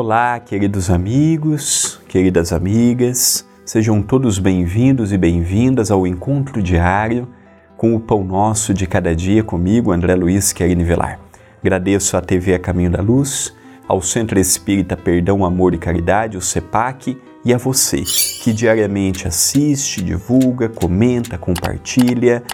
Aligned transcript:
Olá, 0.00 0.38
queridos 0.38 0.90
amigos, 0.90 2.00
queridas 2.06 2.52
amigas, 2.52 3.44
sejam 3.64 4.00
todos 4.00 4.38
bem-vindos 4.38 5.12
e 5.12 5.18
bem-vindas 5.18 5.90
ao 5.90 6.06
encontro 6.06 6.62
diário 6.62 7.28
com 7.76 7.96
o 7.96 7.98
Pão 7.98 8.22
Nosso 8.22 8.72
de 8.72 8.86
Cada 8.86 9.12
Dia 9.12 9.42
comigo, 9.42 9.90
André 9.90 10.14
Luiz 10.14 10.52
Querini 10.52 10.84
Velar. 10.84 11.18
Agradeço 11.60 12.16
à 12.16 12.20
TV 12.20 12.54
A 12.54 12.60
Caminho 12.60 12.92
da 12.92 13.02
Luz, 13.02 13.52
ao 13.88 14.00
Centro 14.00 14.38
Espírita 14.38 14.96
Perdão, 14.96 15.44
Amor 15.44 15.74
e 15.74 15.78
Caridade, 15.78 16.36
o 16.36 16.40
CEPAC, 16.40 17.20
e 17.44 17.52
a 17.52 17.58
você 17.58 18.04
que 18.40 18.52
diariamente 18.52 19.26
assiste, 19.26 20.00
divulga, 20.00 20.68
comenta, 20.68 21.36
compartilha, 21.36 22.44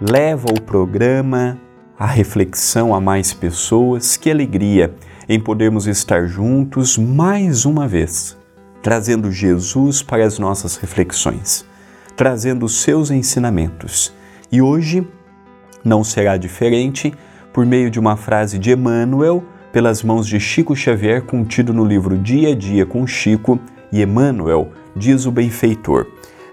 leva 0.00 0.46
o 0.48 0.62
programa, 0.62 1.58
a 1.98 2.06
reflexão 2.06 2.94
a 2.94 3.00
mais 3.00 3.34
pessoas. 3.34 4.16
Que 4.16 4.30
alegria! 4.30 4.94
Em 5.28 5.40
podermos 5.40 5.86
estar 5.86 6.26
juntos 6.26 6.96
mais 6.96 7.64
uma 7.64 7.88
vez, 7.88 8.36
trazendo 8.82 9.30
Jesus 9.32 10.02
para 10.02 10.24
as 10.24 10.38
nossas 10.38 10.76
reflexões, 10.76 11.64
trazendo 12.16 12.64
os 12.64 12.80
seus 12.80 13.10
ensinamentos. 13.10 14.12
E 14.50 14.62
hoje 14.62 15.06
não 15.84 16.04
será 16.04 16.36
diferente 16.36 17.12
por 17.52 17.66
meio 17.66 17.90
de 17.90 17.98
uma 17.98 18.16
frase 18.16 18.58
de 18.58 18.70
Emmanuel, 18.70 19.42
pelas 19.72 20.02
mãos 20.02 20.26
de 20.26 20.38
Chico 20.38 20.74
Xavier, 20.76 21.22
contido 21.22 21.72
no 21.74 21.84
livro 21.84 22.16
Dia 22.16 22.52
a 22.52 22.54
Dia 22.54 22.86
com 22.86 23.06
Chico 23.06 23.58
e 23.92 24.02
Emmanuel, 24.02 24.70
diz 24.94 25.26
o 25.26 25.32
benfeitor: 25.32 26.06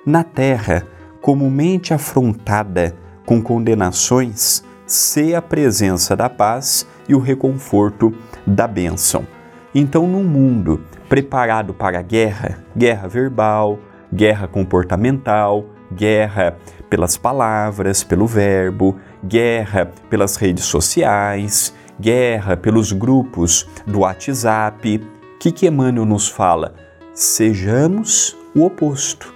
Na 0.06 0.24
terra, 0.24 0.86
comumente 1.22 1.94
afrontada 1.94 2.96
com 3.26 3.42
condenações, 3.42 4.64
se 4.86 5.34
a 5.34 5.42
presença 5.42 6.16
da 6.16 6.30
paz 6.30 6.86
e 7.08 7.16
o 7.16 7.20
reconforto 7.20 8.14
da 8.46 8.68
bênção. 8.68 9.26
Então, 9.74 10.08
num 10.08 10.24
mundo 10.24 10.82
preparado 11.10 11.74
para 11.74 12.00
a 12.00 12.02
guerra, 12.02 12.60
guerra 12.76 13.08
verbal, 13.08 13.80
guerra 14.14 14.48
comportamental, 14.48 15.66
guerra 15.92 16.58
pelas 16.90 17.18
palavras, 17.18 18.04
pelo 18.04 18.28
verbo, 18.28 18.98
guerra 19.24 19.92
pelas 20.10 20.36
redes 20.36 20.66
sociais, 20.66 21.74
guerra 22.00 22.56
pelos 22.56 22.92
grupos 22.92 23.68
do 23.86 24.00
WhatsApp, 24.00 24.98
o 24.98 25.40
que, 25.40 25.52
que 25.52 25.68
Emmanuel 25.68 26.06
nos 26.06 26.28
fala? 26.28 26.74
Sejamos 27.14 28.38
o 28.56 28.64
oposto. 28.64 29.34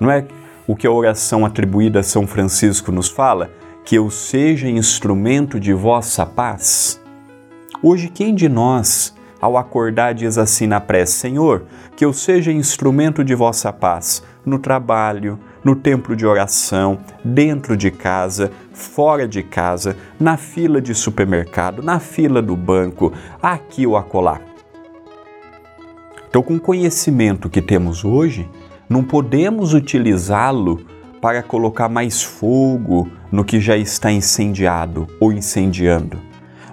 Não 0.00 0.10
é 0.10 0.26
o 0.66 0.74
que 0.74 0.86
a 0.86 0.90
oração 0.90 1.44
atribuída 1.44 2.00
a 2.00 2.02
São 2.02 2.26
Francisco 2.26 2.90
nos 2.90 3.08
fala? 3.08 3.50
Que 3.84 3.96
eu 3.96 4.08
seja 4.08 4.66
instrumento 4.66 5.60
de 5.60 5.74
vossa 5.74 6.24
paz? 6.24 6.98
Hoje, 7.82 8.08
quem 8.08 8.34
de 8.34 8.48
nós, 8.48 9.14
ao 9.38 9.58
acordar, 9.58 10.14
diz 10.14 10.38
assim 10.38 10.66
na 10.66 10.80
prece: 10.80 11.12
Senhor, 11.12 11.66
que 11.94 12.02
eu 12.02 12.10
seja 12.10 12.50
instrumento 12.50 13.22
de 13.22 13.34
vossa 13.34 13.70
paz 13.70 14.22
no 14.42 14.58
trabalho, 14.58 15.38
no 15.62 15.76
templo 15.76 16.16
de 16.16 16.24
oração, 16.24 16.98
dentro 17.22 17.76
de 17.76 17.90
casa, 17.90 18.50
fora 18.72 19.28
de 19.28 19.42
casa, 19.42 19.98
na 20.18 20.38
fila 20.38 20.80
de 20.80 20.94
supermercado, 20.94 21.82
na 21.82 22.00
fila 22.00 22.40
do 22.40 22.56
banco, 22.56 23.12
aqui 23.42 23.86
ou 23.86 23.98
acolá. 23.98 24.40
Então, 26.26 26.42
com 26.42 26.54
o 26.54 26.60
conhecimento 26.60 27.50
que 27.50 27.60
temos 27.60 28.02
hoje, 28.02 28.48
não 28.88 29.04
podemos 29.04 29.74
utilizá-lo 29.74 30.93
para 31.24 31.42
colocar 31.42 31.88
mais 31.88 32.22
fogo 32.22 33.08
no 33.32 33.46
que 33.46 33.58
já 33.58 33.78
está 33.78 34.12
incendiado 34.12 35.08
ou 35.18 35.32
incendiando. 35.32 36.20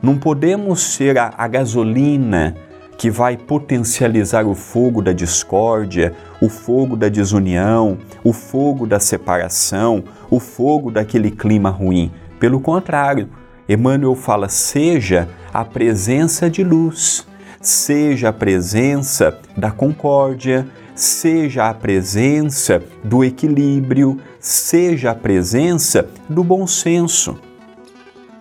Não 0.03 0.17
podemos 0.17 0.81
ser 0.81 1.17
a, 1.17 1.33
a 1.37 1.47
gasolina 1.47 2.53
que 2.97 3.09
vai 3.09 3.37
potencializar 3.37 4.45
o 4.45 4.53
fogo 4.53 5.01
da 5.01 5.13
discórdia, 5.13 6.13
o 6.41 6.49
fogo 6.49 6.97
da 6.97 7.07
desunião, 7.07 7.97
o 8.25 8.33
fogo 8.33 8.85
da 8.85 8.99
separação, 8.99 10.03
o 10.29 10.37
fogo 10.37 10.91
daquele 10.91 11.31
clima 11.31 11.69
ruim. 11.69 12.11
Pelo 12.37 12.59
contrário, 12.59 13.29
Emmanuel 13.69 14.15
fala: 14.15 14.49
seja 14.49 15.29
a 15.53 15.63
presença 15.63 16.49
de 16.49 16.61
luz, 16.61 17.25
seja 17.61 18.27
a 18.27 18.33
presença 18.33 19.39
da 19.55 19.71
concórdia, 19.71 20.67
seja 20.95 21.69
a 21.69 21.73
presença 21.73 22.81
do 23.03 23.23
equilíbrio, 23.23 24.17
seja 24.39 25.11
a 25.11 25.15
presença 25.15 26.07
do 26.29 26.43
bom 26.43 26.67
senso. 26.67 27.37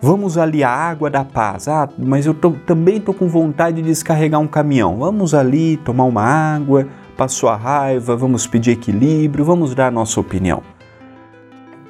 Vamos 0.01 0.35
ali 0.35 0.63
a 0.63 0.69
água 0.69 1.09
da 1.09 1.23
paz. 1.23 1.67
Ah, 1.67 1.87
mas 1.97 2.25
eu 2.25 2.33
tô, 2.33 2.51
também 2.65 2.97
estou 2.97 3.13
com 3.13 3.27
vontade 3.27 3.81
de 3.81 3.87
descarregar 3.87 4.39
um 4.39 4.47
caminhão. 4.47 4.97
Vamos 4.97 5.35
ali 5.35 5.77
tomar 5.77 6.05
uma 6.05 6.23
água, 6.23 6.87
passou 7.15 7.49
a 7.49 7.55
raiva, 7.55 8.15
vamos 8.15 8.47
pedir 8.47 8.71
equilíbrio, 8.71 9.45
vamos 9.45 9.75
dar 9.75 9.87
a 9.87 9.91
nossa 9.91 10.19
opinião. 10.19 10.63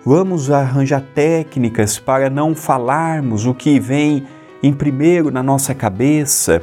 Vamos 0.05 0.51
arranjar 0.51 1.01
técnicas 1.13 2.00
para 2.00 2.29
não 2.29 2.53
falarmos 2.53 3.45
o 3.45 3.53
que 3.53 3.79
vem 3.79 4.25
em 4.61 4.73
primeiro 4.73 5.31
na 5.31 5.41
nossa 5.41 5.73
cabeça 5.73 6.61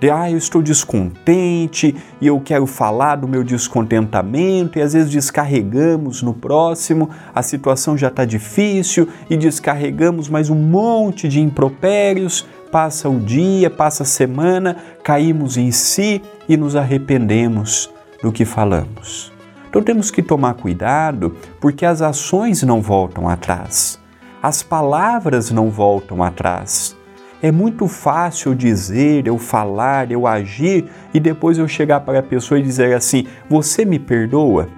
de 0.00 0.10
ah, 0.10 0.30
eu 0.30 0.38
estou 0.38 0.62
descontente 0.62 1.94
e 2.20 2.26
eu 2.26 2.40
quero 2.40 2.66
falar 2.66 3.16
do 3.16 3.26
meu 3.26 3.42
descontentamento, 3.42 4.78
e 4.78 4.82
às 4.82 4.92
vezes 4.92 5.10
descarregamos 5.10 6.22
no 6.22 6.32
próximo, 6.32 7.10
a 7.34 7.42
situação 7.42 7.96
já 7.96 8.08
está 8.08 8.24
difícil 8.24 9.08
e 9.28 9.36
descarregamos 9.36 10.28
mais 10.28 10.50
um 10.50 10.54
monte 10.54 11.28
de 11.28 11.40
impropérios. 11.40 12.46
Passa 12.70 13.08
o 13.08 13.18
dia, 13.18 13.70
passa 13.70 14.02
a 14.02 14.06
semana, 14.06 14.76
caímos 15.02 15.56
em 15.56 15.70
si 15.70 16.22
e 16.48 16.56
nos 16.56 16.76
arrependemos 16.76 17.90
do 18.22 18.30
que 18.30 18.44
falamos. 18.44 19.32
Então 19.68 19.82
temos 19.82 20.10
que 20.10 20.22
tomar 20.22 20.54
cuidado 20.54 21.34
porque 21.60 21.84
as 21.84 22.02
ações 22.02 22.62
não 22.62 22.80
voltam 22.80 23.28
atrás, 23.28 23.98
as 24.42 24.62
palavras 24.62 25.50
não 25.50 25.70
voltam 25.70 26.22
atrás. 26.22 26.97
É 27.40 27.52
muito 27.52 27.86
fácil 27.86 28.52
dizer, 28.52 29.28
eu 29.28 29.38
falar, 29.38 30.10
eu 30.10 30.26
agir 30.26 30.86
e 31.14 31.20
depois 31.20 31.56
eu 31.56 31.68
chegar 31.68 32.00
para 32.00 32.18
a 32.18 32.22
pessoa 32.22 32.58
e 32.58 32.62
dizer 32.62 32.94
assim: 32.94 33.26
Você 33.48 33.84
me 33.84 33.98
perdoa? 33.98 34.68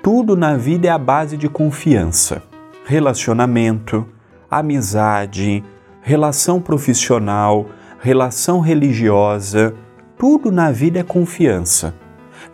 Tudo 0.00 0.36
na 0.36 0.56
vida 0.56 0.86
é 0.86 0.90
a 0.90 0.98
base 0.98 1.36
de 1.36 1.48
confiança, 1.48 2.42
relacionamento, 2.84 4.06
amizade, 4.48 5.64
relação 6.00 6.60
profissional, 6.60 7.66
relação 7.98 8.60
religiosa. 8.60 9.74
Tudo 10.16 10.52
na 10.52 10.70
vida 10.70 11.00
é 11.00 11.02
confiança. 11.02 11.94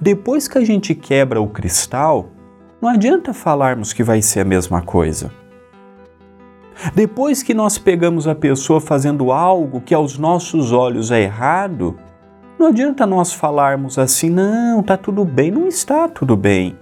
Depois 0.00 0.48
que 0.48 0.56
a 0.56 0.64
gente 0.64 0.94
quebra 0.94 1.40
o 1.40 1.48
cristal, 1.48 2.30
não 2.80 2.88
adianta 2.88 3.34
falarmos 3.34 3.92
que 3.92 4.02
vai 4.02 4.22
ser 4.22 4.40
a 4.40 4.44
mesma 4.44 4.80
coisa. 4.80 5.30
Depois 6.94 7.42
que 7.42 7.54
nós 7.54 7.78
pegamos 7.78 8.26
a 8.28 8.34
pessoa 8.34 8.80
fazendo 8.80 9.32
algo 9.32 9.80
que 9.80 9.94
aos 9.94 10.18
nossos 10.18 10.72
olhos 10.72 11.10
é 11.10 11.22
errado, 11.22 11.98
não 12.58 12.68
adianta 12.68 13.06
nós 13.06 13.32
falarmos 13.32 13.98
assim, 13.98 14.30
não, 14.30 14.82
tá 14.82 14.96
tudo 14.96 15.24
bem, 15.24 15.50
não 15.50 15.66
está 15.66 16.08
tudo 16.08 16.36
bem. 16.36 16.76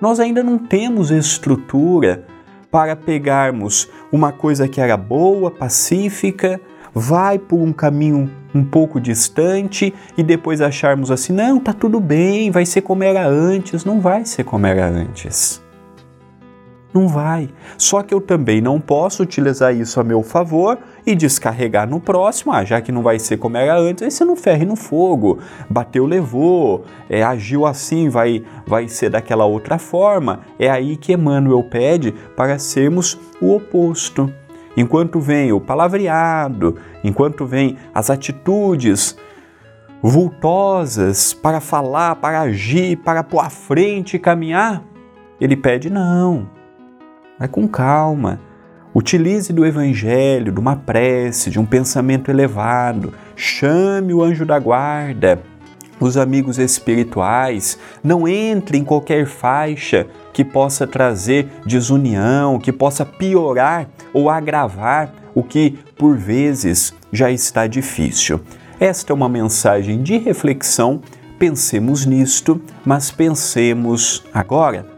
Nós 0.00 0.20
ainda 0.20 0.42
não 0.42 0.58
temos 0.58 1.10
estrutura 1.10 2.24
para 2.70 2.94
pegarmos 2.94 3.88
uma 4.12 4.30
coisa 4.30 4.68
que 4.68 4.80
era 4.80 4.96
boa, 4.96 5.50
pacífica, 5.50 6.60
vai 6.94 7.38
por 7.38 7.58
um 7.60 7.72
caminho 7.72 8.30
um 8.54 8.64
pouco 8.64 9.00
distante 9.00 9.92
e 10.16 10.22
depois 10.22 10.60
acharmos 10.60 11.10
assim, 11.10 11.32
não, 11.32 11.58
tá 11.58 11.72
tudo 11.72 12.00
bem, 12.00 12.50
vai 12.50 12.64
ser 12.64 12.82
como 12.82 13.02
era 13.02 13.26
antes, 13.26 13.84
não 13.84 14.00
vai 14.00 14.24
ser 14.24 14.44
como 14.44 14.66
era 14.66 14.86
antes. 14.86 15.62
Não 16.92 17.06
vai. 17.06 17.50
Só 17.76 18.02
que 18.02 18.14
eu 18.14 18.20
também 18.20 18.62
não 18.62 18.80
posso 18.80 19.22
utilizar 19.22 19.74
isso 19.74 20.00
a 20.00 20.04
meu 20.04 20.22
favor 20.22 20.78
e 21.06 21.14
descarregar 21.14 21.88
no 21.88 22.00
próximo. 22.00 22.52
Ah, 22.52 22.64
já 22.64 22.80
que 22.80 22.90
não 22.90 23.02
vai 23.02 23.18
ser 23.18 23.36
como 23.36 23.58
era 23.58 23.78
antes, 23.78 24.02
aí 24.02 24.10
você 24.10 24.24
não 24.24 24.34
ferre 24.34 24.64
no 24.64 24.74
fogo. 24.74 25.38
Bateu, 25.68 26.06
levou. 26.06 26.84
É, 27.08 27.22
agiu 27.22 27.66
assim, 27.66 28.08
vai, 28.08 28.42
vai 28.66 28.88
ser 28.88 29.10
daquela 29.10 29.44
outra 29.44 29.78
forma. 29.78 30.40
É 30.58 30.70
aí 30.70 30.96
que 30.96 31.12
Emmanuel 31.12 31.62
pede 31.62 32.12
para 32.34 32.58
sermos 32.58 33.18
o 33.40 33.54
oposto. 33.54 34.32
Enquanto 34.74 35.20
vem 35.20 35.52
o 35.52 35.60
palavreado, 35.60 36.76
enquanto 37.04 37.44
vem 37.44 37.76
as 37.92 38.08
atitudes 38.08 39.16
vultosas 40.00 41.34
para 41.34 41.60
falar, 41.60 42.16
para 42.16 42.40
agir, 42.42 42.96
para 42.96 43.22
pôr 43.22 43.40
à 43.40 43.50
frente 43.50 44.14
e 44.14 44.18
caminhar, 44.20 44.82
ele 45.40 45.56
pede 45.56 45.90
não 45.90 46.57
Vai 47.38 47.46
com 47.46 47.68
calma. 47.68 48.40
Utilize 48.92 49.52
do 49.52 49.64
Evangelho, 49.64 50.50
de 50.50 50.58
uma 50.58 50.74
prece, 50.74 51.50
de 51.50 51.60
um 51.60 51.64
pensamento 51.64 52.30
elevado. 52.30 53.14
Chame 53.36 54.12
o 54.12 54.22
anjo 54.22 54.44
da 54.44 54.58
guarda, 54.58 55.40
os 56.00 56.16
amigos 56.16 56.58
espirituais. 56.58 57.78
Não 58.02 58.26
entre 58.26 58.76
em 58.76 58.84
qualquer 58.84 59.26
faixa 59.26 60.06
que 60.32 60.44
possa 60.44 60.84
trazer 60.84 61.48
desunião, 61.64 62.58
que 62.58 62.72
possa 62.72 63.06
piorar 63.06 63.88
ou 64.12 64.28
agravar 64.28 65.12
o 65.32 65.42
que 65.42 65.78
por 65.96 66.16
vezes 66.16 66.92
já 67.12 67.30
está 67.30 67.68
difícil. 67.68 68.40
Esta 68.80 69.12
é 69.12 69.14
uma 69.14 69.28
mensagem 69.28 70.02
de 70.02 70.18
reflexão. 70.18 71.00
Pensemos 71.38 72.04
nisto, 72.04 72.60
mas 72.84 73.12
pensemos 73.12 74.24
agora. 74.34 74.97